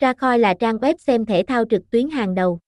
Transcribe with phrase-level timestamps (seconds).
[0.00, 2.58] Ra Khoi là trang web xem thể thao trực tuyến hàng đầu.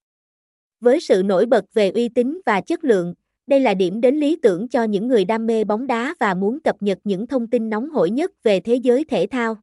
[0.81, 3.15] Với sự nổi bật về uy tín và chất lượng,
[3.47, 6.61] đây là điểm đến lý tưởng cho những người đam mê bóng đá và muốn
[6.61, 9.57] cập nhật những thông tin nóng hổi nhất về thế giới thể thao.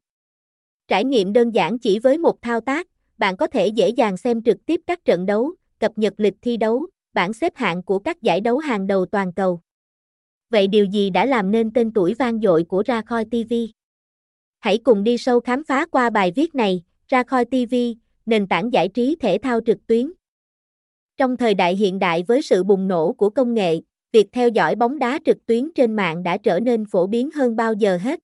[0.88, 2.88] Trải nghiệm đơn giản chỉ với một thao tác,
[3.18, 6.56] bạn có thể dễ dàng xem trực tiếp các trận đấu, cập nhật lịch thi
[6.56, 9.60] đấu, bảng xếp hạng của các giải đấu hàng đầu toàn cầu.
[10.50, 13.54] Vậy điều gì đã làm nên tên tuổi vang dội của Ra Khoi TV?
[14.60, 17.74] Hãy cùng đi sâu khám phá qua bài viết này, ra Khoi TV,
[18.26, 20.12] nền tảng giải trí thể thao trực tuyến.
[21.16, 23.80] Trong thời đại hiện đại với sự bùng nổ của công nghệ,
[24.12, 27.56] việc theo dõi bóng đá trực tuyến trên mạng đã trở nên phổ biến hơn
[27.56, 28.20] bao giờ hết.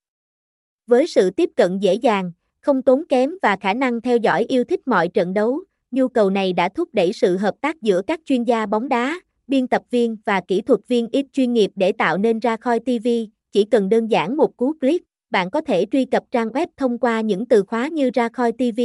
[0.87, 4.63] Với sự tiếp cận dễ dàng, không tốn kém và khả năng theo dõi yêu
[4.63, 8.19] thích mọi trận đấu, nhu cầu này đã thúc đẩy sự hợp tác giữa các
[8.25, 11.91] chuyên gia bóng đá, biên tập viên và kỹ thuật viên ít chuyên nghiệp để
[11.91, 13.07] tạo nên ra khoi TV,
[13.51, 16.97] chỉ cần đơn giản một cú click, bạn có thể truy cập trang web thông
[16.97, 18.79] qua những từ khóa như ra khoi TV,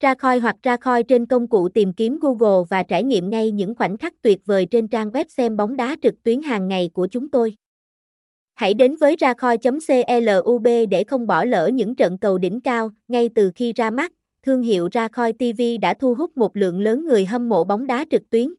[0.00, 3.50] ra khoi hoặc ra khoi trên công cụ tìm kiếm Google và trải nghiệm ngay
[3.50, 6.90] những khoảnh khắc tuyệt vời trên trang web xem bóng đá trực tuyến hàng ngày
[6.92, 7.54] của chúng tôi.
[8.54, 13.28] Hãy đến với ra khoi.club để không bỏ lỡ những trận cầu đỉnh cao ngay
[13.34, 14.12] từ khi ra mắt.
[14.46, 17.86] Thương hiệu ra khoi TV đã thu hút một lượng lớn người hâm mộ bóng
[17.86, 18.54] đá trực tuyến.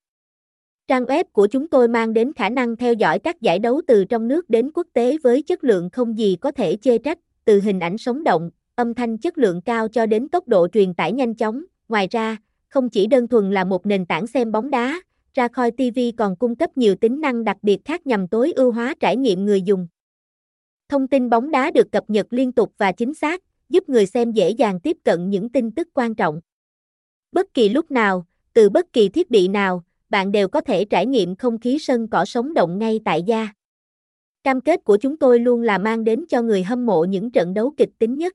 [0.88, 4.06] Trang web của chúng tôi mang đến khả năng theo dõi các giải đấu từ
[4.06, 7.60] trong nước đến quốc tế với chất lượng không gì có thể chê trách, từ
[7.60, 11.12] hình ảnh sống động, âm thanh chất lượng cao cho đến tốc độ truyền tải
[11.12, 11.64] nhanh chóng.
[11.90, 12.38] Ngoài ra,
[12.70, 15.02] không chỉ đơn thuần là một nền tảng xem bóng đá,
[15.34, 18.72] ra khoi TV còn cung cấp nhiều tính năng đặc biệt khác nhằm tối ưu
[18.72, 19.88] hóa trải nghiệm người dùng.
[20.90, 24.32] Thông tin bóng đá được cập nhật liên tục và chính xác, giúp người xem
[24.32, 26.42] dễ dàng tiếp cận những tin tức quan trọng.
[27.32, 31.06] Bất kỳ lúc nào, từ bất kỳ thiết bị nào, bạn đều có thể trải
[31.06, 33.48] nghiệm không khí sân cỏ sống động ngay tại gia.
[34.44, 37.54] Cam kết của chúng tôi luôn là mang đến cho người hâm mộ những trận
[37.54, 38.34] đấu kịch tính nhất.